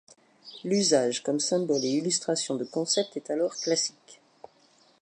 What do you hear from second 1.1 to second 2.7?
comme symbole et illustration de